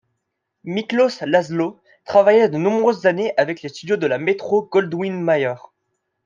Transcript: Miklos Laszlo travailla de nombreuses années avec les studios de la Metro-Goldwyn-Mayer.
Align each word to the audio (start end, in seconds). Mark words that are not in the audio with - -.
Miklos 0.63 1.19
Laszlo 1.27 1.79
travailla 2.05 2.47
de 2.47 2.57
nombreuses 2.57 3.05
années 3.05 3.35
avec 3.37 3.61
les 3.61 3.69
studios 3.69 3.97
de 3.97 4.07
la 4.07 4.17
Metro-Goldwyn-Mayer. 4.17 5.53